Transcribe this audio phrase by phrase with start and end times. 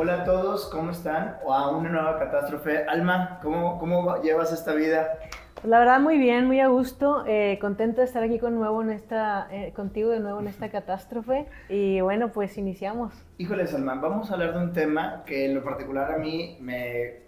[0.00, 1.38] Hola a todos, ¿cómo están?
[1.44, 2.84] O a una nueva catástrofe.
[2.84, 5.18] Alma, ¿cómo, cómo llevas esta vida?
[5.54, 8.80] Pues la verdad muy bien, muy a gusto, eh, contento de estar aquí con nuevo
[8.80, 13.12] en esta, eh, contigo de nuevo en esta catástrofe y bueno, pues iniciamos.
[13.38, 17.24] Híjole, Alma, vamos a hablar de un tema que en lo particular a mí me...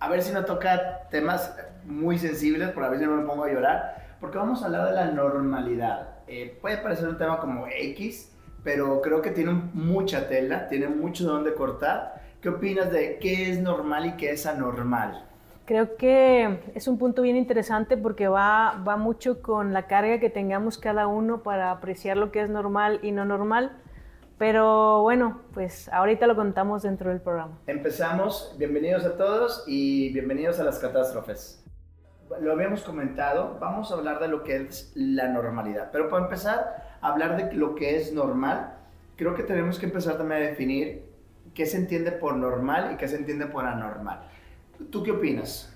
[0.00, 3.52] A ver si no toca temas muy sensibles, por a si no me pongo a
[3.52, 6.08] llorar, porque vamos a hablar de la normalidad.
[6.26, 8.36] Eh, puede parecer un tema como X,
[8.68, 12.20] pero creo que tiene mucha tela, tiene mucho de dónde cortar.
[12.42, 15.24] ¿Qué opinas de qué es normal y qué es anormal?
[15.64, 20.28] Creo que es un punto bien interesante porque va, va mucho con la carga que
[20.28, 23.72] tengamos cada uno para apreciar lo que es normal y no normal.
[24.36, 27.58] Pero bueno, pues ahorita lo contamos dentro del programa.
[27.66, 28.54] Empezamos.
[28.58, 31.64] Bienvenidos a todos y bienvenidos a las catástrofes.
[32.38, 35.88] Lo habíamos comentado, vamos a hablar de lo que es la normalidad.
[35.90, 38.74] Pero para empezar, hablar de lo que es normal,
[39.16, 41.02] creo que tenemos que empezar también a definir
[41.54, 44.20] qué se entiende por normal y qué se entiende por anormal.
[44.90, 45.74] ¿Tú qué opinas?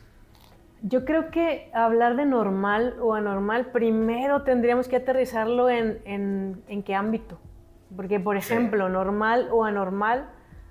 [0.82, 6.94] Yo creo que hablar de normal o anormal, primero tendríamos que aterrizarlo en, en, qué
[6.94, 7.38] ámbito.
[7.94, 10.28] Porque, por ejemplo, normal o anormal,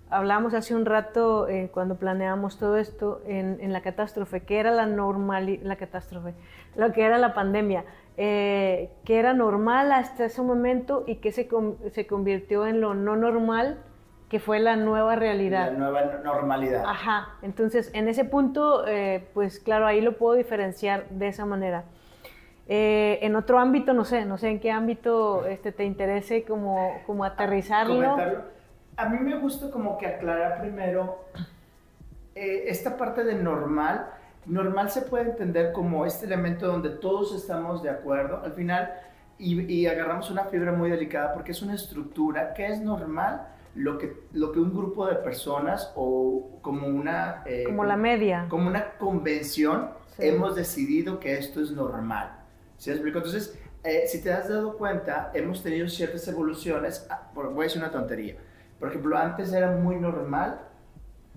[0.09, 4.71] hablamos hace un rato eh, cuando planeamos todo esto en, en, la catástrofe, que era
[4.71, 6.33] la normal, la catástrofe,
[6.75, 7.85] lo que era la pandemia.
[8.23, 11.49] Eh, que era normal hasta ese momento y que se,
[11.89, 13.79] se convirtió en lo no normal,
[14.29, 15.71] que fue la nueva realidad.
[15.71, 16.83] La nueva normalidad.
[16.85, 21.85] Ajá, entonces en ese punto, eh, pues claro, ahí lo puedo diferenciar de esa manera.
[22.67, 27.01] Eh, en otro ámbito, no sé, no sé en qué ámbito este, te interese como,
[27.07, 28.17] como aterrizarlo.
[28.97, 31.25] A mí me gusta como que aclarar primero
[32.35, 34.11] esta parte de normal
[34.45, 38.93] normal se puede entender como este elemento donde todos estamos de acuerdo al final
[39.37, 44.25] y, agarramos una fibra muy delicada porque es una estructura que es normal lo que,
[44.33, 47.41] lo que un grupo de personas o como una...
[47.45, 48.45] Eh, como la media.
[48.49, 49.89] Como una convención
[50.19, 52.31] hemos decidido que esto es normal.
[52.77, 53.17] ¿Sí explico?
[53.17, 57.07] Entonces, eh, si te has dado cuenta, hemos tenido ciertas evoluciones.
[57.09, 58.35] Ah, voy a decir una tontería.
[58.79, 60.59] Por ejemplo, antes era muy normal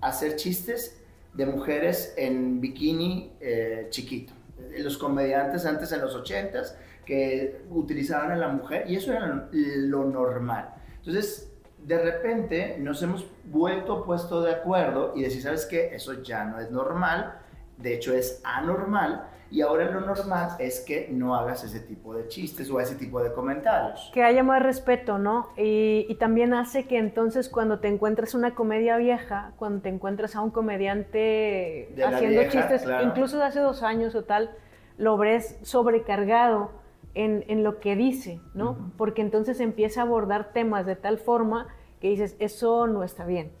[0.01, 1.01] hacer chistes
[1.35, 4.33] de mujeres en bikini eh, chiquito.
[4.77, 6.75] Los comediantes antes en los 80s
[7.05, 10.73] que utilizaban a la mujer y eso era lo normal.
[10.97, 11.51] Entonces,
[11.83, 15.93] de repente nos hemos vuelto puesto de acuerdo y decir, ¿sabes qué?
[15.93, 17.39] Eso ya no es normal,
[17.77, 22.27] de hecho es anormal y ahora lo normal es que no hagas ese tipo de
[22.27, 24.11] chistes o ese tipo de comentarios.
[24.13, 25.47] Que haya más respeto, ¿no?
[25.55, 30.41] Y, también hace que entonces cuando te encuentres una comedia vieja, cuando te encuentras a
[30.41, 34.51] un comediante haciendo chistes, incluso de hace dos años o tal,
[34.97, 36.71] lo ves sobrecargado
[37.13, 38.91] en, lo que dice, ¿no?
[38.97, 41.67] Porque entonces empieza a abordar temas de tal forma
[42.01, 43.53] que dices, eso no está bien.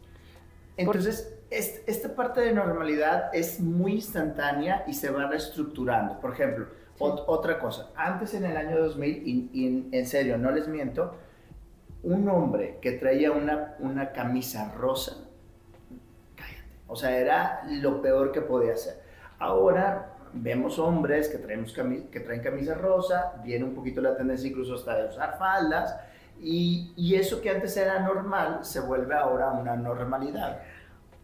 [0.75, 6.19] Entonces, esta parte de normalidad es muy instantánea y se va reestructurando.
[6.19, 6.67] Por ejemplo,
[6.99, 11.15] otra cosa, antes en el año 2000, y, en serio, no les miento,
[12.03, 15.17] un hombre que traía una, una camisa rosa,
[16.35, 19.01] cállate, o sea, era lo peor que podía hacer.
[19.39, 24.75] Ahora vemos hombres que, traemos que traen camisa rosa, viene un poquito la tendencia incluso
[24.75, 25.97] hasta de usar faldas,
[26.39, 30.61] y, y eso que antes era normal se vuelve ahora una normalidad.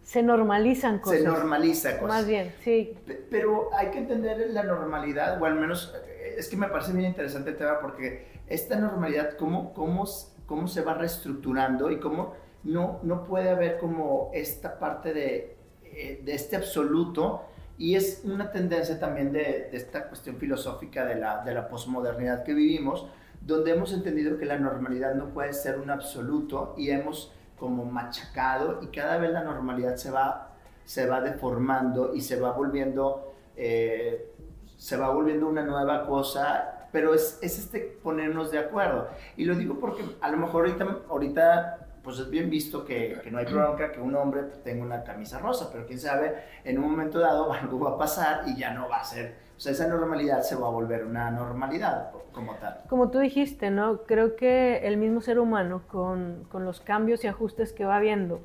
[0.01, 1.19] Se normalizan cosas.
[1.19, 2.07] Se normaliza cosas.
[2.07, 2.97] Más bien, sí.
[3.29, 5.94] Pero hay que entender la normalidad, o al menos
[6.38, 10.06] es que me parece bien interesante el tema porque esta normalidad, cómo, cómo,
[10.45, 16.22] cómo se va reestructurando y cómo no, no puede haber como esta parte de, eh,
[16.23, 17.44] de este absoluto
[17.78, 22.44] y es una tendencia también de, de esta cuestión filosófica de la, de la posmodernidad
[22.44, 23.07] que vivimos,
[23.41, 28.79] donde hemos entendido que la normalidad no puede ser un absoluto y hemos como machacado
[28.81, 30.49] y cada vez la normalidad se va,
[30.83, 34.33] se va deformando y se va volviendo, eh,
[34.77, 39.09] se va volviendo una nueva cosa, pero es, es, este ponernos de acuerdo.
[39.38, 43.38] Y lo digo porque a lo mejor ahorita, ahorita pues es bien visto que, no
[43.38, 47.19] hay bronca que un hombre tenga una camisa rosa, pero quién sabe, en un momento
[47.19, 50.42] dado algo va a pasar y ya no va a ser o sea, esa normalidad
[50.42, 52.81] se va a volver una normalidad como tal.
[52.89, 54.01] Como tú dijiste, ¿no?
[54.07, 58.42] Creo que el mismo ser humano, con, los cambios y ajustes que va viendo,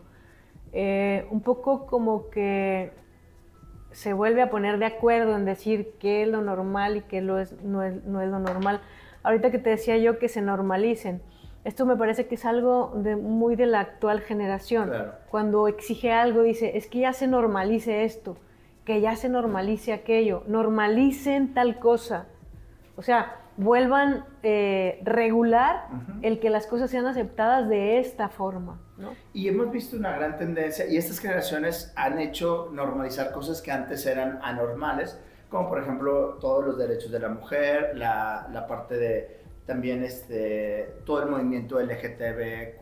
[0.75, 2.93] eh, un poco como que
[3.93, 7.37] se vuelve a poner de acuerdo en decir qué es lo normal y qué lo
[7.63, 8.83] no, es, no es lo normal.
[9.23, 11.23] Ahorita que te decía yo que se normalicen,
[11.67, 14.91] esto me parece que es algo de, muy de la actual generación.
[15.31, 18.37] Cuando exige algo, dice, es que ya se normalice esto
[18.87, 22.27] que ya se normalice aquello, normalicen tal cosa.
[22.97, 25.89] O sea, vuelvan eh, regular
[26.23, 28.81] el que las cosas sean aceptadas de esta forma.
[28.97, 29.11] ¿no?
[29.35, 34.07] Y hemos visto una gran tendencia, y estas generaciones han hecho normalizar cosas que antes
[34.07, 35.19] eran anormales,
[35.51, 41.01] como por ejemplo todos los derechos de la mujer, la, la parte de también este,
[41.05, 42.81] todo el movimiento LGTBQ+,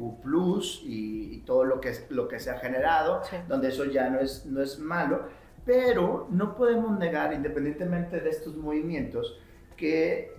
[0.85, 4.45] y, y todo lo que, lo que se ha generado, donde eso ya no es,
[4.45, 5.29] no es malo,
[5.65, 9.41] pero no podemos negar, independientemente de estos movimientos,
[9.77, 10.35] que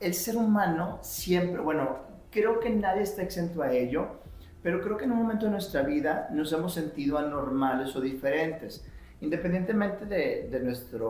[0.00, 1.98] el ser humano siempre, bueno,
[2.30, 4.20] creo que nadie está exento a ello,
[4.62, 8.86] pero creo que en un momento de nuestra vida nos hemos sentido anormales o diferentes.
[9.22, 11.04] Independientemente de, de nuestra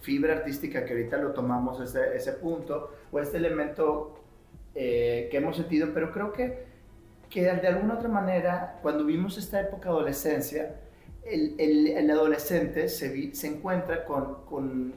[0.00, 4.25] fibra artística, que ahorita lo tomamos ese, ese punto, o este elemento
[4.76, 6.66] eh, que hemos sentido, pero creo que,
[7.30, 10.76] que de alguna otra manera, cuando vimos esta época de adolescencia,
[11.24, 14.94] el, el, el adolescente se, se encuentra con, con,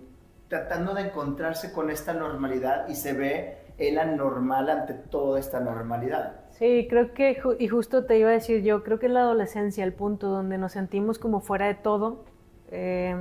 [0.50, 6.42] tratando de encontrarse con esta normalidad y se ve el anormal ante toda esta normalidad.
[6.52, 9.94] Sí, creo que, y justo te iba a decir yo, creo que la adolescencia el
[9.94, 12.26] punto donde nos sentimos como fuera de todo.
[12.72, 13.16] Eh,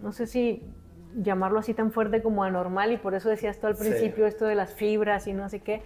[0.00, 0.62] no sé si
[1.16, 4.54] llamarlo así tan fuerte como anormal y por eso decías tú al principio esto de
[4.54, 5.82] las fibras y no sé qué.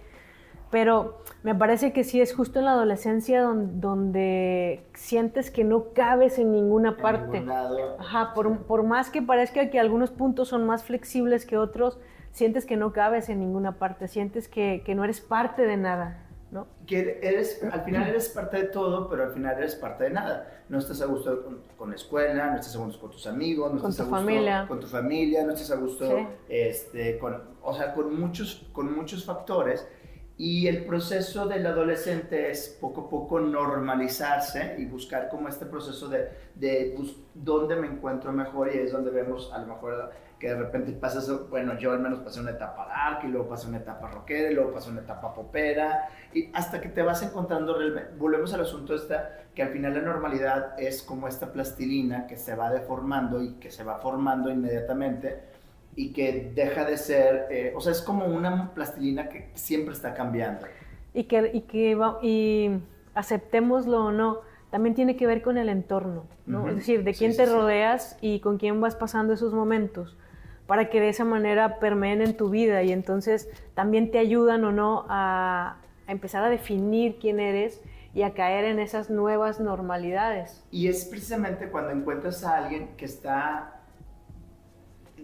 [0.71, 6.37] Pero me parece que sí es justo en la adolescencia donde, sientes que no cabes
[6.37, 7.43] en ninguna parte.
[7.97, 11.99] Ajá, por, por, más que parezca que algunos puntos son más flexibles que otros,
[12.31, 16.28] sientes que no cabes en ninguna parte, sientes que, que no eres parte de nada.
[16.51, 16.67] ¿No?
[16.85, 20.63] Que eres, al final eres parte de todo, pero al final eres parte de nada.
[20.69, 23.81] No estás a gusto con, la escuela, no estás a gusto con tus amigos, no
[23.81, 24.65] con estás tu a gusto familia.
[24.67, 29.23] con tu familia, no estás a gusto este, con, o sea, con muchos, con muchos
[29.25, 29.87] factores.
[30.39, 36.07] Y el proceso del adolescente es poco a poco normalizarse y buscar como este proceso
[36.07, 36.97] de, de
[37.33, 41.29] dónde me encuentro mejor y es donde vemos a lo mejor que de repente pasas,
[41.49, 44.53] bueno, yo al menos pasé una etapa dark y luego pasé una etapa rockera y
[44.53, 48.95] luego pasé una etapa popera y hasta que te vas encontrando realmente, volvemos al asunto
[48.95, 53.55] esta, que al final la normalidad es como esta plastilina que se va deformando y
[53.55, 55.58] que se va formando inmediatamente
[55.95, 60.13] y que deja de ser, eh, o sea, es como una plastilina que siempre está
[60.13, 60.65] cambiando.
[61.13, 62.71] Y que, y que y
[63.13, 64.39] aceptémoslo o no,
[64.69, 66.69] también tiene que ver con el entorno, ¿no?
[66.69, 70.15] Es decir, de quién te rodeas y con quién vas pasando esos momentos
[70.69, 74.71] para que de esa manera permeen en tu vida y entonces también te ayudan o
[74.71, 77.81] no a, empezar a definir quién eres
[78.13, 80.63] y a caer en esas nuevas normalidades.
[80.69, 83.78] Y es precisamente cuando encuentras a alguien que está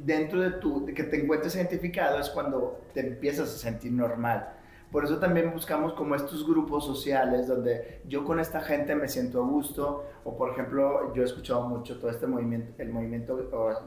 [0.04, 4.56] dentro de tu, que te encuentres identificado, es cuando te empiezas a sentir normal.
[4.92, 9.44] Por eso también buscamos como estos grupos sociales donde yo con esta gente me siento
[9.44, 13.36] a gusto, o por ejemplo, yo he escuchado mucho todo este movimiento, el movimiento,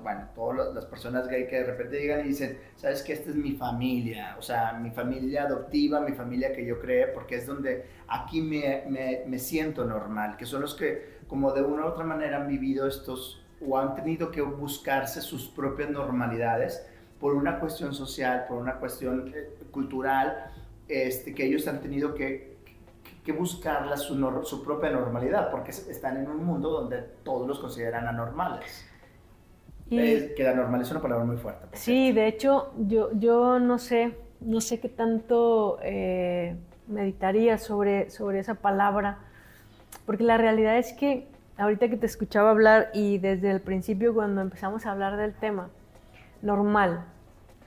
[0.03, 3.37] bueno, todas las personas gay que de repente llegan y dicen, sabes que esta es
[3.37, 7.87] mi familia, o sea, mi familia adoptiva, mi familia que yo creé, porque es donde
[8.09, 12.05] aquí me, me, me siento normal, que son los que como de una u otra
[12.05, 16.87] manera han vivido estos o han tenido que buscarse sus propias normalidades
[17.21, 20.51] por una cuestión social, por una cuestión eh, cultural,
[20.89, 22.57] este, que ellos han tenido que,
[23.25, 24.15] que buscarla su,
[24.45, 28.87] su, propia normalidad, porque están en un mundo donde todos los consideran anormales.
[29.91, 31.67] Y, que la normal es una palabra muy fuerte.
[31.73, 36.57] Sí, de hecho, yo, yo no sé, no sé qué tanto eh,
[36.87, 39.19] meditaría sobre, sobre esa palabra,
[40.05, 41.27] porque la realidad es que
[41.59, 45.69] ahorita que te escuchaba hablar y desde el principio cuando empezamos a hablar del tema,
[46.41, 47.05] normal.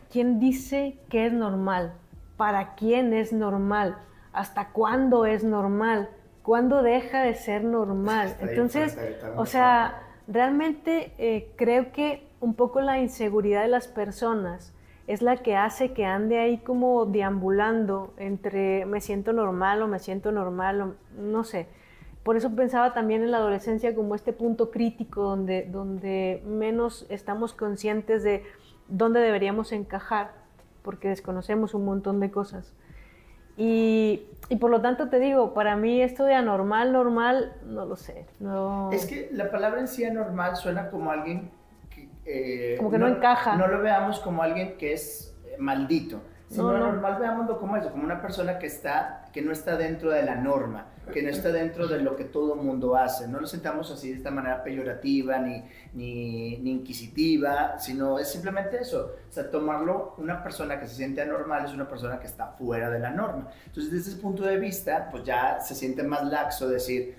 [0.09, 1.93] ¿Quién dice que es normal?
[2.41, 3.97] para quién es normal,
[4.33, 6.09] hasta cuándo es normal,
[6.41, 8.35] cuándo deja de ser normal.
[8.39, 8.97] Entonces,
[9.35, 14.73] o sea, realmente eh, creo que un poco la inseguridad de las personas
[15.05, 19.99] es la que hace que ande ahí como deambulando entre me siento normal o me
[19.99, 21.67] siento normal, o, no sé.
[22.23, 27.53] Por eso pensaba también en la adolescencia como este punto crítico donde, donde menos estamos
[27.53, 28.43] conscientes de
[28.87, 30.31] dónde deberíamos encajar
[30.83, 32.73] porque desconocemos un montón de cosas.
[33.57, 37.95] Y, y, por lo tanto te digo, para mí esto de anormal, normal, no lo
[37.95, 38.25] sé.
[38.39, 38.89] No...
[38.91, 41.51] Es que la palabra en sí anormal suena como alguien
[41.89, 42.09] que...
[42.25, 43.55] Eh, como que no, encaja.
[43.57, 46.21] No lo veamos como alguien que es maldito.
[46.51, 50.11] Sino no, anormal veámoslo como eso, como una persona que, está, que no está dentro
[50.11, 53.27] de la norma que no está dentro de lo que todo mundo hace.
[53.27, 58.77] No lo sentamos así de esta manera peyorativa ni, ni, ni, inquisitiva, sino es simplemente
[58.79, 59.15] eso.
[59.29, 62.89] O sea, tomarlo, una persona que se siente anormal es una persona que está fuera
[62.89, 63.49] de la norma.
[63.65, 67.15] Entonces, desde ese punto de vista, pues ya se siente más laxo decir,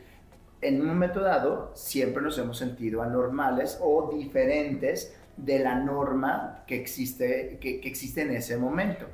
[0.61, 6.81] en un momento dado, siempre nos hemos sentido anormales o diferentes de la norma que
[6.81, 9.07] existe, que, que existe en ese momento.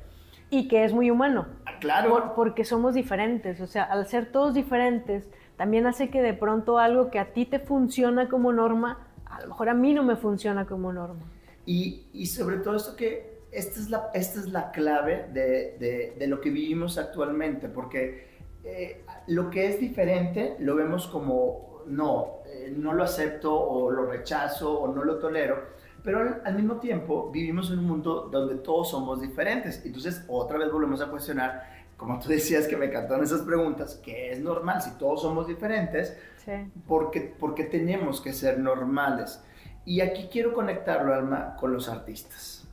[0.49, 1.47] Y que es muy humano.
[1.65, 2.33] Ah, claro.
[2.35, 3.61] porque somos diferentes.
[3.61, 7.45] O sea, al ser todos diferentes, también hace que de pronto algo que a ti
[7.45, 11.21] te funciona como norma, a lo mejor a mí no me funciona como norma.
[11.65, 16.15] Y, y sobre todo esto que esta es la, esta es la clave de, de,
[16.17, 18.29] de lo que vivimos actualmente, porque
[18.63, 24.05] eh, lo que es diferente lo vemos como no, eh, no lo acepto o lo
[24.05, 28.91] rechazo o no lo tolero, pero al, mismo tiempo vivimos en un mundo donde todos
[28.91, 29.83] somos diferentes.
[29.85, 34.31] Entonces, otra vez volvemos a cuestionar, como tú decías que me encantaron esas preguntas, que
[34.31, 36.71] es normal si todos somos diferentes, sí.
[36.87, 39.43] porque, porque tenemos que ser normales.
[39.85, 42.67] Y aquí quiero conectarlo, Alma, con los artistas,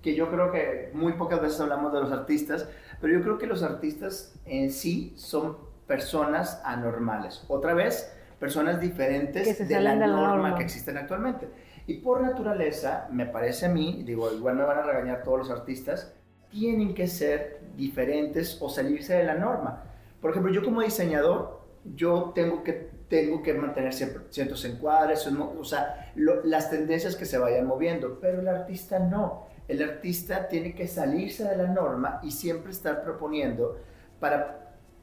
[0.00, 2.68] que yo creo que muy pocas veces hablamos de los artistas,
[3.00, 7.44] pero yo creo que los artistas en sí son personas anormales.
[7.48, 11.48] Otra vez, personas diferentes de la, norma que existen actualmente.
[11.86, 15.50] Y por naturaleza, me parece a mí, digo, igual me van a regañar todos los
[15.50, 16.14] artistas,
[16.50, 19.84] tienen que ser diferentes o salirse de la norma.
[20.20, 21.62] Por ejemplo, yo como diseñador,
[21.96, 27.38] yo tengo que, tengo que mantener siempre ciertos encuadres, o sea, las tendencias que se
[27.38, 29.46] vayan moviendo, pero el artista no.
[29.66, 33.78] El artista tiene que salirse de la norma y siempre estar proponiendo
[34.20, 34.61] para,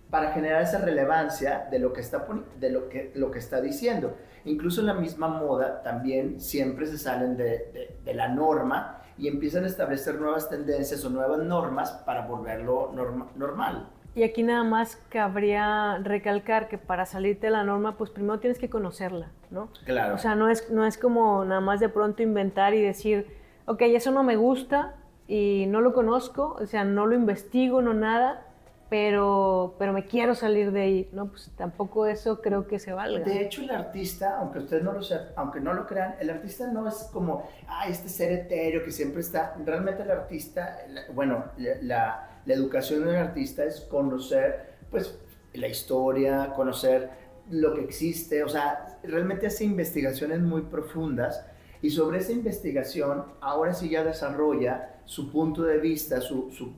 [0.09, 2.25] para generar esa relevancia de lo que está,
[2.59, 4.15] de lo que, lo que está diciendo.
[4.45, 9.65] Incluso en la misma moda también siempre se salen de, de, la norma y empiezan
[9.65, 12.91] a establecer nuevas tendencias o nuevas normas para volverlo
[13.35, 13.89] normal.
[14.15, 18.57] Y aquí nada más cabría recalcar que para salirte de la norma, pues primero tienes
[18.57, 19.69] que conocerla, ¿no?
[19.85, 20.15] Claro.
[20.15, 23.27] O sea, no es, no es como nada más de pronto inventar y decir,
[23.65, 24.95] ok, eso no me gusta
[25.27, 28.47] y no lo conozco, o sea, no lo investigo, no nada,
[28.89, 31.29] pero, pero me quiero salir de ahí, ¿no?
[31.29, 33.23] Pues tampoco eso creo que se valga.
[33.23, 35.01] De hecho, el artista, aunque ustedes no lo
[35.35, 39.21] aunque no lo crean, el artista no es como, ah, este ser etéreo que siempre
[39.21, 40.79] está, realmente el artista,
[41.13, 45.17] bueno, la, la educación del artista es conocer, pues,
[45.53, 47.09] la historia, conocer
[47.51, 51.45] lo que existe, o sea, realmente hace investigaciones muy profundas
[51.81, 56.73] y sobre esa investigación ahora sí ya desarrolla su punto de vista, su, su,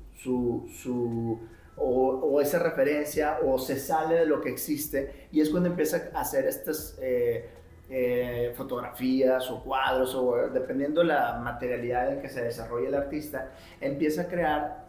[0.69, 1.39] su
[1.81, 6.21] o, esa referencia o se sale de lo que existe y es cuando empieza a
[6.21, 7.49] hacer estas eh,
[7.89, 14.23] eh, fotografías o cuadros o dependiendo la materialidad en que se desarrolla el artista, empieza
[14.23, 14.85] a crear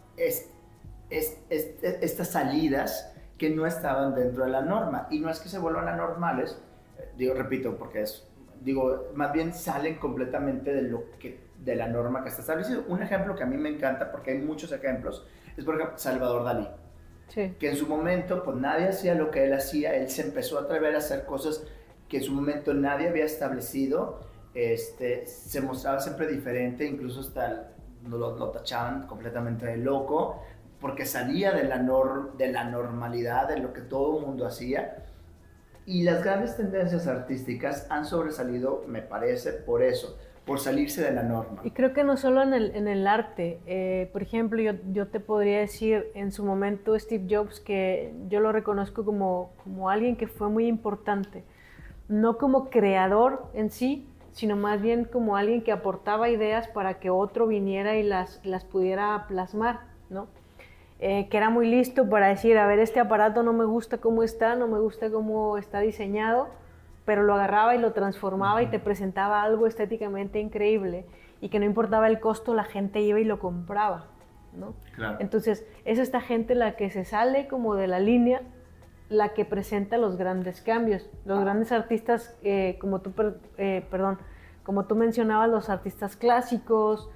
[1.10, 5.88] estas salidas que no estaban dentro de la norma y no es que se vuelvan
[5.88, 6.60] anormales,
[6.98, 8.28] eh, digo, repito, porque es,
[8.60, 12.84] digo, más bien salen completamente de lo que de la norma que está establecido.
[12.88, 16.44] Un ejemplo que a mí me encanta, porque hay muchos ejemplos, es por ejemplo Salvador
[16.44, 16.68] Dalí.
[17.34, 20.62] Que en su momento, pues nadie hacía lo que él hacía, él se empezó a
[20.62, 21.64] atrever a hacer cosas
[22.08, 24.20] que en su momento nadie había establecido,
[24.52, 27.70] este, se mostraba siempre diferente, incluso hasta
[28.06, 30.42] lo, lo tachaban completamente de loco,
[30.78, 35.04] porque salía de la, nor, de la normalidad, de lo que todo el mundo hacía.
[35.86, 41.22] Y las grandes tendencias artísticas han sobresalido, me parece, por eso por salirse de la
[41.22, 41.60] norma.
[41.62, 43.60] Y creo que no solo en el, en el arte.
[43.66, 48.40] Eh, por ejemplo, yo, yo, te podría decir en su momento Steve Jobs que yo
[48.40, 51.44] lo reconozco como, como alguien que fue muy importante.
[52.08, 57.10] No como creador en sí, sino más bien como alguien que aportaba ideas para que
[57.10, 59.80] otro viniera y las, las pudiera plasmar,
[60.10, 60.26] ¿no?
[60.98, 64.22] Eh, que era muy listo para decir, a ver, este aparato no me gusta cómo
[64.22, 66.48] está, no me gusta cómo está diseñado,
[67.04, 71.06] pero lo agarraba y lo transformaba y te presentaba algo estéticamente increíble
[71.40, 74.06] y que no importaba el costo, la gente iba y lo compraba.
[74.54, 74.74] ¿no?
[75.18, 78.42] Entonces, es esta gente la que se sale como de la línea,
[79.08, 81.10] la que presenta los grandes cambios.
[81.24, 81.42] Los ah.
[81.42, 83.12] grandes artistas, eh, como, tú,
[83.58, 84.18] eh, perdón,
[84.62, 87.10] como tú mencionabas, los artistas clásicos,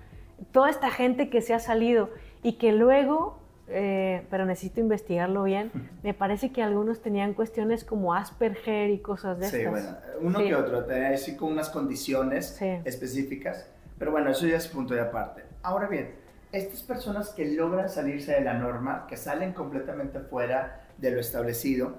[0.50, 2.10] toda esta gente que se ha salido
[2.42, 5.70] y que luego eh, pero necesito investigarlo bien.
[6.02, 9.88] Me parece que algunos tenían cuestiones como Asperger y cosas de sí, bueno,
[10.20, 13.68] uno que otro, tenía así con unas condiciones específicas,
[13.98, 15.42] pero bueno, eso ya es punto de aparte.
[15.62, 16.14] Ahora bien,
[16.52, 21.96] estas personas que logran salirse de la norma, que salen completamente fuera de lo establecido,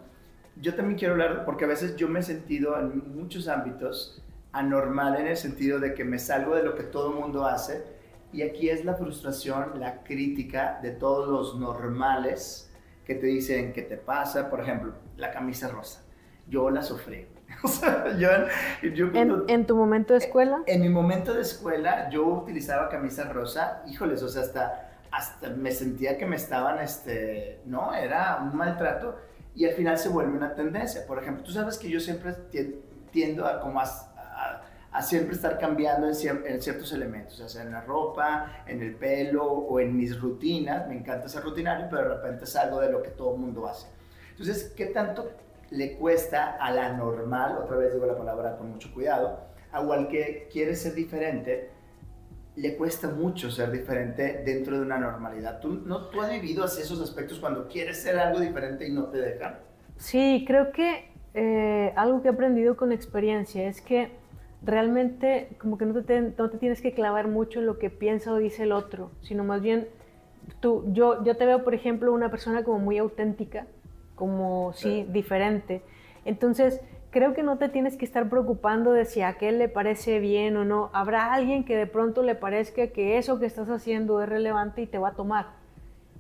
[0.60, 5.20] yo también quiero hablar, porque a veces yo me he sentido en muchos ámbitos anormal
[5.20, 7.97] en el sentido de que me salgo de lo que todo el mundo hace
[8.34, 12.72] y aquí es la frustración, la crítica de todos los normales
[13.06, 14.50] que te dicen que te pasa.
[14.50, 16.04] Por ejemplo, la camisa rosa.
[16.48, 17.28] Yo la sufrí.
[17.64, 18.30] O sea, yo,
[19.14, 20.62] ¿En, tu momento de escuela?
[20.68, 23.82] En, mi momento de escuela yo utilizaba camisa rosa.
[23.88, 29.18] Híjoles, o sea, hasta, hasta me sentía que me estaban, este, no, era un maltrato.
[29.56, 31.08] Y al final se vuelve una tendencia.
[31.08, 32.34] Por ejemplo, tú sabes que yo siempre
[33.12, 33.86] tiendo a como a
[34.98, 39.46] a siempre estar cambiando en, ciertos elementos, ya sea en la ropa, en el pelo
[39.46, 40.88] o en mis rutinas.
[40.88, 43.68] Me encanta ser rutinario, pero de repente es algo de lo que todo el mundo
[43.68, 43.86] hace.
[44.32, 45.30] Entonces, ¿qué tanto
[45.70, 49.40] le cuesta a la normal, otra vez digo la palabra con mucho cuidado,
[49.72, 51.70] a al que quiere ser diferente,
[52.56, 55.60] le cuesta mucho ser diferente dentro de una normalidad.
[55.60, 59.10] ¿Tú, no, ¿Tú has vivido así esos aspectos cuando quieres ser algo diferente y no
[59.10, 59.60] te dejan?
[59.98, 64.26] Sí, creo que eh, algo que he aprendido con experiencia es que
[64.64, 68.32] realmente como que no te, no te tienes que clavar mucho en lo que piensa
[68.34, 69.88] o dice el otro, sino más bien
[70.60, 73.68] tú, yo, yo te veo, por ejemplo, una persona como muy auténtica,
[74.16, 75.82] como sí, diferente.
[76.26, 80.20] Entonces, creo que no te tienes que estar preocupando de si a aquel le parece
[80.20, 80.90] bien o no.
[80.94, 84.88] Habrá alguien que de pronto le parezca que eso que estás haciendo es relevante y
[84.88, 85.48] te va a tomar.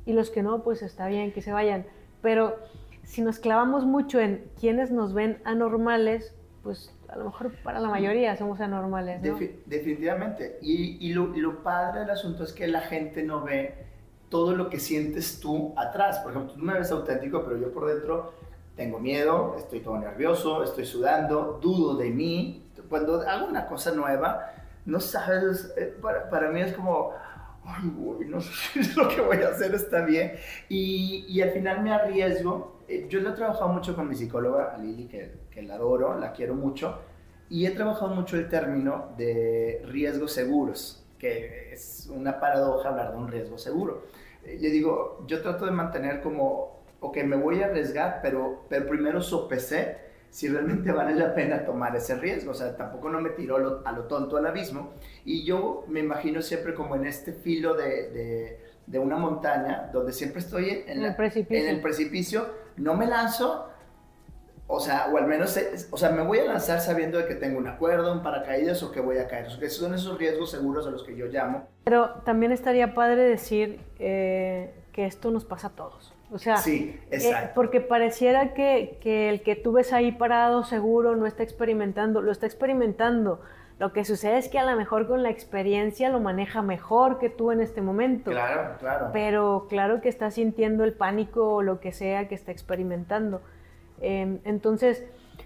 [0.06, 1.86] Y los que no, pues está bien que se vayan.
[2.22, 2.56] Pero
[3.04, 7.90] si nos clavamos mucho en quienes nos ven anormales, pues a lo mejor para la
[7.90, 9.22] mayoría somos anormales.
[9.22, 9.40] ¿no?
[9.66, 10.60] definitivamente.
[10.62, 13.76] Y, y, lo, lo, padre del asunto es que la gente no ve
[14.30, 16.20] todo lo que sientes tú atrás.
[16.20, 18.34] Por ejemplo, tú me ves auténtico, pero yo por dentro
[18.76, 22.64] tengo miedo, estoy todo nervioso, estoy sudando, dudo de mí.
[22.90, 24.52] Cuando hago una cosa nueva,
[24.86, 27.12] no sabes, eh, para, para mí es como,
[27.66, 27.92] ay,
[28.28, 30.34] no sé si lo que voy a hacer está bien.
[30.70, 32.82] Y, y al final me arriesgo.
[32.88, 36.34] Eh, yo lo he trabajado mucho con mi psicóloga, Lili, que, que la adoro, la
[36.34, 37.00] quiero mucho.
[37.50, 43.18] Y he trabajado mucho el término de riesgos seguros, que es una paradoja hablar de
[43.18, 44.04] un riesgo seguro.
[44.46, 48.86] Eh, yo digo, yo trato de mantener como ok, me voy a arriesgar, pero, pero
[48.88, 49.98] primero sopesé
[50.30, 52.52] si realmente vale la pena tomar ese riesgo.
[52.52, 54.94] O sea, tampoco no me tiró a lo tonto al abismo.
[55.26, 60.40] Y yo me imagino siempre como en este filo de, de, una montaña, donde siempre
[60.40, 61.16] estoy en, el
[61.50, 62.48] en, el precipicio,
[62.78, 63.70] no me lanzo.
[64.70, 65.58] O sea, o al menos,
[65.92, 68.92] o sea, me voy a lanzar sabiendo de que tengo un acuerdo, un paracaídas o
[68.92, 69.48] que voy a caer.
[69.48, 71.68] O sea, que son esos riesgos seguros a los que yo llamo.
[71.86, 76.14] Pero también estaría padre decir eh, que esto nos pasa a todos.
[76.30, 81.16] O sea, sí, eh, porque pareciera que, que, el que tú ves ahí parado seguro
[81.16, 83.40] no está experimentando, lo está experimentando.
[83.80, 87.30] Lo que sucede es que a lo mejor con la experiencia lo maneja mejor que
[87.30, 88.32] tú en este momento.
[88.32, 89.10] Claro, claro.
[89.14, 93.42] Pero claro que está sintiendo el pánico o lo que sea que está experimentando.
[94.02, 95.04] Em, entonces,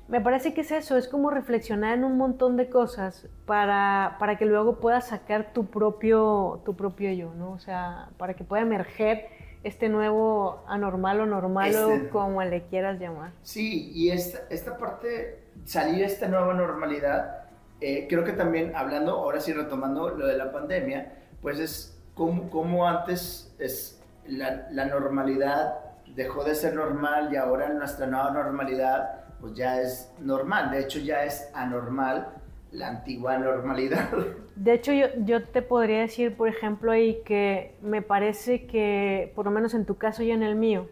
[0.07, 4.37] me parece que es eso, es como reflexionar en un montón de cosas para, para
[4.37, 7.51] que luego puedas sacar tu propio, tu propio yo, ¿no?
[7.51, 9.27] O sea, para que pueda emerger
[9.63, 13.31] este nuevo anormal o normal este, como le quieras llamar.
[13.43, 17.43] Sí, y esta, esta parte, salir a esta nueva normalidad,
[17.79, 22.49] eh, creo que también hablando, ahora sí retomando lo de la pandemia, pues es como,
[22.49, 25.79] como antes es la, la, normalidad
[26.15, 30.99] dejó de ser normal y ahora nuestra nueva normalidad pues ya es normal, de hecho
[30.99, 32.27] ya es anormal
[32.71, 34.09] la antigua normalidad.
[34.55, 39.45] De hecho, yo, yo, te podría decir, por ejemplo, ahí que me parece que, por
[39.45, 40.87] lo menos en tu caso y en el mío,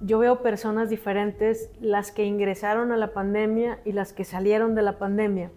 [0.00, 4.82] yo veo personas diferentes, las que ingresaron a la pandemia y las que salieron de
[4.82, 5.50] la pandemia.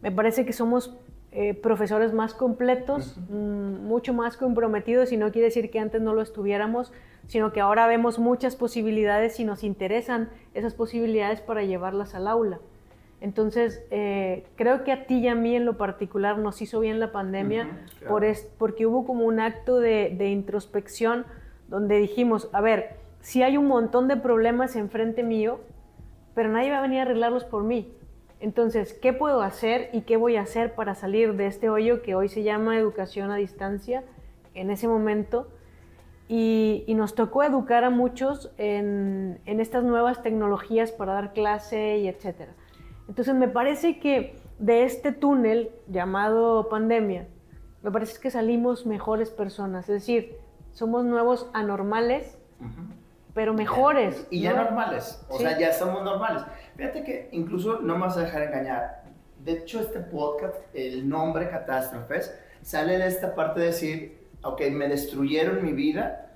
[0.00, 0.98] Me parece que somos
[1.32, 6.14] eh, profesores más completos, mm, mucho más comprometidos, y no quiere decir que antes no
[6.14, 6.92] lo estuviéramos,
[7.28, 12.58] sino que ahora vemos muchas posibilidades y nos interesan esas posibilidades para llevarlas al aula.
[13.20, 17.00] Entonces, eh, creo que a ti y a mí en lo particular nos hizo bien
[17.00, 17.68] la pandemia
[18.06, 18.24] por
[18.58, 21.26] porque hubo como un acto de, introspección
[21.68, 25.60] donde dijimos, a ver, si hay un montón de problemas enfrente mío,
[26.34, 27.92] pero nadie va a venir a arreglarlos por mí.
[28.40, 32.14] Entonces, ¿qué puedo hacer y qué voy a hacer para salir de este hoyo que
[32.14, 34.04] hoy se llama educación a distancia
[34.54, 35.48] en ese momento?
[36.28, 42.08] Y, nos tocó educar a muchos en, en estas nuevas tecnologías para dar clase y
[42.08, 42.52] etcétera.
[43.08, 47.26] Entonces me parece que de este túnel llamado pandemia,
[47.82, 50.38] me parece que salimos mejores personas, es decir,
[50.72, 52.38] somos nuevos anormales,
[53.34, 54.26] pero mejores.
[54.30, 56.42] Y ya normales, o sea, ya somos normales.
[56.76, 59.04] Fíjate que incluso no me vas a dejar engañar.
[59.44, 64.88] De hecho, este podcast, el nombre Catástrofes, sale de esta parte de decir, ok, me
[64.88, 66.32] destruyeron mi vida,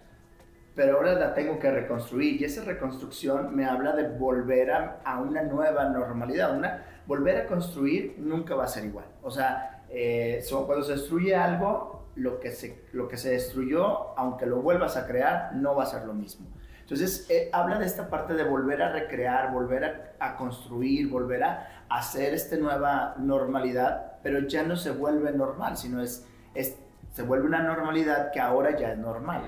[0.74, 5.42] pero ahora la tengo que reconstruir y esa reconstrucción me habla de volver a, una
[5.42, 9.06] nueva normalidad, una, volver a construir nunca va a ser igual.
[9.22, 14.46] O sea, eh, cuando se destruye algo, lo que, se, lo que se destruyó, aunque
[14.46, 16.46] lo vuelvas a crear, no va a ser lo mismo.
[16.80, 21.84] Entonces, eh, habla de esta parte de volver a recrear, volver a, construir, volver a
[21.88, 26.76] hacer esta nueva normalidad, pero ya no se vuelve normal, sino es, es,
[27.12, 29.42] se vuelve una normalidad que ahora ya es normal.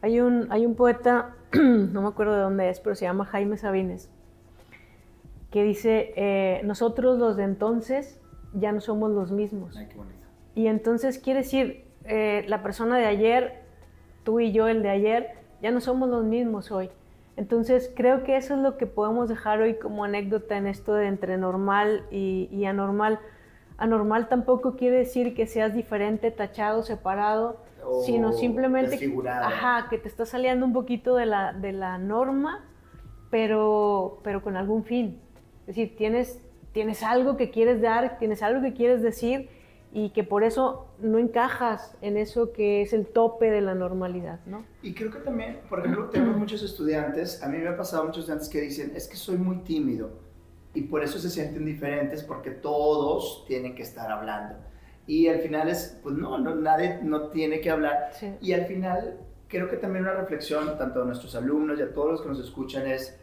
[0.00, 3.56] Hay un, hay un poeta, no me acuerdo de dónde es, pero se llama Jaime
[3.56, 4.10] Sabines,
[5.50, 8.20] que dice, eh, nosotros los de entonces
[8.54, 9.76] ya no somos los mismos.
[9.76, 10.26] Ay, qué bonito.
[10.54, 13.62] Y entonces quiere decir, eh, la persona de ayer,
[14.22, 16.90] tú y yo el de ayer, ya no somos los mismos hoy.
[17.36, 21.06] Entonces creo que eso es lo que podemos dejar hoy como anécdota en esto de
[21.06, 23.18] entre normal y, y anormal.
[23.78, 28.98] Anormal tampoco quiere decir que seas diferente, tachado, separado, O sino simplemente
[29.30, 32.64] ajá, que te está saliendo un poquito de la, de la norma,
[33.30, 35.20] pero, pero con algún fin.
[35.60, 39.48] Es decir, tienes, tienes algo que quieres dar, tienes algo que quieres decir
[39.92, 44.40] y que por eso no encajas en eso que es el tope de la normalidad,
[44.44, 44.64] ¿no?
[44.82, 48.20] Y creo que también, por ejemplo, tenemos muchos estudiantes, a mí me ha pasado muchos
[48.20, 50.27] estudiantes que dicen, es que soy muy tímido
[50.78, 54.54] y por eso se sienten diferentes porque todos tienen que estar hablando.
[55.08, 58.10] Y al final es, pues no, no nadie no tiene que hablar.
[58.12, 58.32] Sí.
[58.40, 62.12] Y al final creo que también una reflexión, tanto a nuestros alumnos y a todos
[62.12, 63.18] los que nos escuchan, es,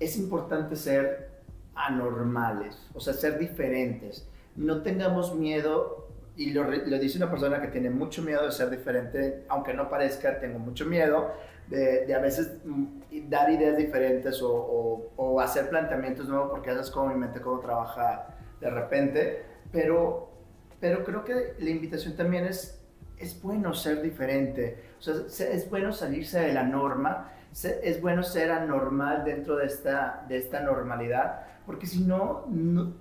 [0.00, 1.30] es importante ser
[1.76, 4.26] anormales, o sea, ser diferentes.
[4.56, 8.68] No tengamos miedo, y lo, lo dice una persona que tiene mucho miedo de ser
[8.68, 11.30] diferente, aunque no parezca, tengo mucho miedo
[11.70, 12.84] de, de a veces mm,
[13.28, 17.40] dar ideas diferentes o, o- o hacer planteamientos nuevos, porque esa es como mi mente,
[17.40, 18.26] cómo trabaja
[18.60, 20.30] de repente, pero,
[20.80, 22.80] pero creo que la invitación también es,
[23.18, 27.32] es bueno ser diferente, o sea, se- es bueno salirse de la norma,
[27.82, 32.92] es bueno ser anormal dentro de esta, de esta normalidad, porque si no, no-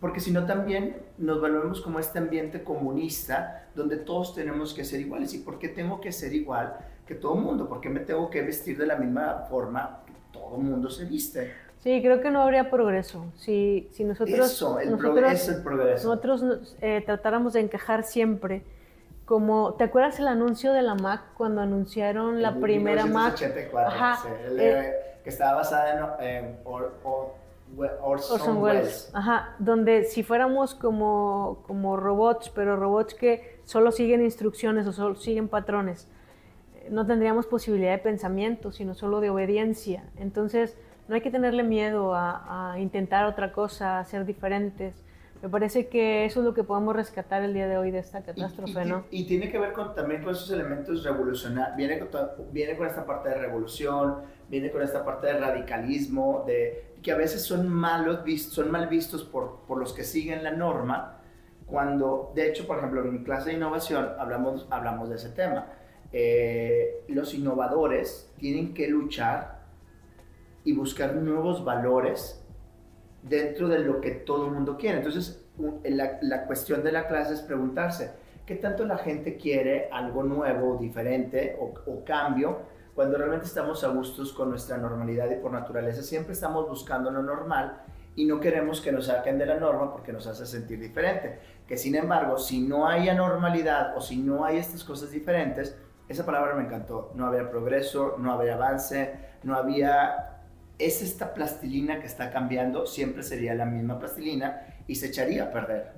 [0.00, 5.00] porque si no también nos volvemos como este ambiente comunista donde todos tenemos que ser
[5.00, 5.32] iguales.
[5.34, 7.68] ¿Y por qué tengo que ser igual que todo el mundo?
[7.68, 11.04] ¿Por qué me tengo que vestir de la misma forma que todo el mundo se
[11.04, 11.52] viste?
[11.78, 13.26] Sí, creo que no habría progreso.
[13.36, 16.08] Si, si nosotros, Eso, el nosotros, progreso, el progreso.
[16.08, 18.62] nosotros nos, eh, tratáramos de encajar siempre,
[19.24, 23.34] como, ¿te acuerdas el anuncio de la Mac cuando anunciaron la En primera Mac?
[23.40, 24.92] 1984, Ajá, sí, el, eh,
[25.22, 27.46] que estaba basada en eh, Or- Or-
[28.02, 28.82] Orson, Orson Welles.
[28.82, 29.10] Welles.
[29.12, 35.16] Ajá, donde si fuéramos como, como robots, pero robots que solo siguen instrucciones o solo
[35.16, 36.08] siguen patrones,
[36.90, 40.04] no tendríamos posibilidad de pensamiento, sino solo de obediencia.
[40.16, 40.76] Entonces,
[41.08, 45.04] no hay que tenerle miedo a, a intentar otra cosa, a ser diferentes.
[45.42, 48.22] Me parece que eso es lo que podemos rescatar el día de hoy de esta
[48.22, 49.04] catástrofe, y, ¿no?
[49.10, 52.08] y tiene que ver con, también con esos elementos revolucionarios, viene con,
[52.52, 57.16] viene con esta parte de revolución, viene con esta parte de radicalismo, de que a
[57.16, 58.20] veces son malos
[58.50, 61.18] son mal vistos por, por los que siguen la norma,
[61.66, 65.66] cuando, de hecho, por ejemplo, en mi clase de innovación hablamos, hablamos de ese tema.
[66.18, 69.66] Eh, los innovadores tienen que luchar
[70.64, 72.42] y buscar nuevos valores
[73.22, 74.96] dentro de lo que todo el mundo quiere.
[74.96, 75.44] Entonces,
[75.84, 78.12] la, cuestión de la clase es preguntarse,
[78.46, 82.60] ¿qué tanto la gente quiere algo nuevo, diferente o, o cambio?
[82.94, 87.22] Cuando realmente estamos a gustos con nuestra normalidad y por naturaleza siempre estamos buscando lo
[87.22, 87.82] normal
[88.14, 91.38] y no queremos que nos saquen de la norma porque nos hace sentir diferente.
[91.68, 95.76] Que sin embargo, si no hay anormalidad o si no hay estas cosas diferentes,
[96.08, 100.32] esa palabra me encantó, no había progreso, no había avance, no había
[100.78, 105.50] es esta plastilina que está cambiando, siempre sería la misma plastilina y se echaría a
[105.50, 105.90] perder.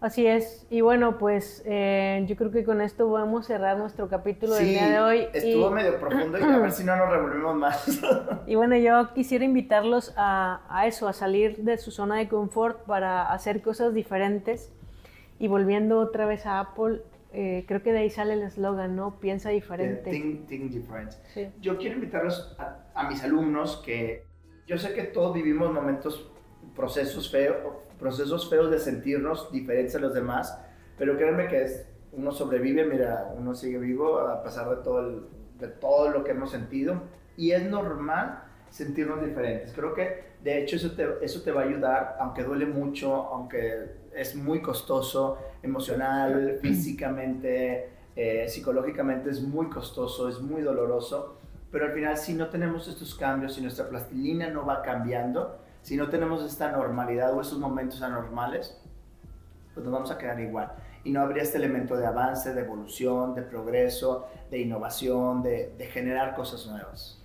[0.00, 0.66] Así es.
[0.68, 4.70] Y bueno, pues eh, yo creo que con esto podemos cerrar nuestro capítulo del Sí,
[4.72, 5.26] día de hoy.
[5.32, 8.00] estuvo y- medio profundo y a ver si no nos revolvemos más.
[8.46, 12.84] Y bueno, yo quisiera invitarlos a, a eso, a salir de su zona de confort
[12.84, 14.70] para hacer cosas diferentes.
[15.38, 17.02] Y volviendo otra vez a Apple,
[17.38, 19.20] eh, creo que de ahí sale el eslogan, ¿no?
[19.20, 20.10] Piensa diferente.
[20.10, 21.12] think, think different.
[21.34, 21.48] Sí.
[21.60, 24.24] Yo quiero invitarlos a, a mis alumnos que
[24.66, 26.30] yo sé que todos vivimos momentos,
[26.74, 30.58] procesos, feo, procesos feos de sentirnos diferentes a los demás,
[30.98, 35.22] pero créanme que es, uno sobrevive, mira, uno sigue vivo a pesar de todo, el-
[35.58, 37.02] de todo lo que hemos sentido
[37.36, 39.72] y es normal sentirnos diferentes.
[39.72, 44.05] Creo que de hecho eso te, eso te va a ayudar, aunque duele mucho, aunque
[44.16, 51.36] es muy costoso, emocional, físicamente, eh, psicológicamente es muy costoso, es muy doloroso,
[51.70, 55.96] pero al final si no tenemos estos cambios, si nuestra plastilina no va cambiando, si
[55.96, 58.80] no tenemos esta normalidad o esos momentos anormales,
[59.74, 60.72] pues nos vamos a quedar igual.
[61.04, 65.86] Y no habría este elemento de avance, de evolución, de progreso, de innovación, de, de
[65.86, 67.22] generar cosas nuevas.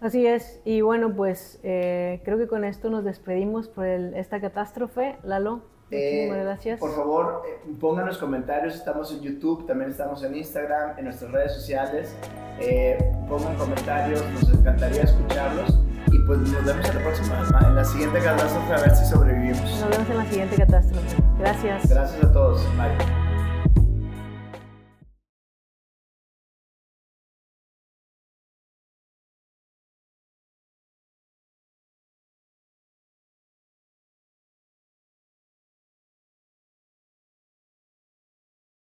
[0.00, 0.60] Así es.
[0.64, 5.16] Y bueno, pues eh, creo que con esto nos despedimos por el- esta catástrofe.
[5.24, 6.80] Lalo, Eh, muchísimas gracias.
[6.80, 8.74] Por favor, eh, pongan los comentarios.
[8.74, 12.14] Estamos en YouTube, también estamos en Instagram, en nuestras redes sociales.
[12.60, 12.98] Eh,
[13.28, 15.78] pongan comentarios, nos encantaría escucharlos.
[16.10, 19.80] Y pues nos vemos en la próxima, en la siguiente catástrofe, a ver si sobrevivimos.
[19.80, 21.16] Nos vemos en la siguiente catástrofe.
[21.38, 21.88] Gracias.
[21.88, 22.62] Gracias a todos.
[22.76, 23.17] Bye.